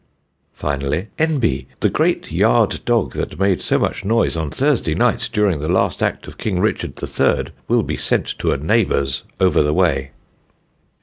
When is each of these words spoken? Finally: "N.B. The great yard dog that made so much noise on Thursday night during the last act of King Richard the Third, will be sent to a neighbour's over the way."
Finally: 0.55 1.09
"N.B. 1.19 1.67
The 1.79 1.89
great 1.91 2.31
yard 2.31 2.79
dog 2.85 3.13
that 3.13 3.37
made 3.39 3.61
so 3.61 3.77
much 3.77 4.03
noise 4.03 4.35
on 4.35 4.49
Thursday 4.49 4.95
night 4.95 5.29
during 5.31 5.59
the 5.59 5.69
last 5.69 6.01
act 6.01 6.25
of 6.25 6.39
King 6.39 6.59
Richard 6.59 6.95
the 6.95 7.05
Third, 7.05 7.53
will 7.67 7.83
be 7.83 7.97
sent 7.97 8.25
to 8.39 8.51
a 8.51 8.57
neighbour's 8.57 9.21
over 9.39 9.61
the 9.61 9.75
way." 9.75 10.09